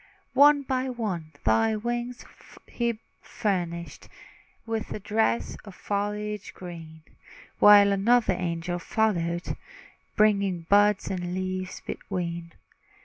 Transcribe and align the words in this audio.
One 0.33 0.63
by 0.63 0.89
one 0.89 1.31
thy 1.43 1.75
twigs 1.75 2.25
he 2.65 2.97
furnished 3.21 4.07
With 4.65 4.89
a 4.91 4.99
dress 4.99 5.57
of 5.63 5.75
foliage 5.75 6.55
green; 6.55 7.03
While 7.59 7.91
another 7.91 8.33
angel 8.33 8.79
followed, 8.79 9.55
Bringing 10.15 10.61
buds 10.61 11.05
the 11.05 11.17
leaves 11.19 11.81
between. 11.85 12.53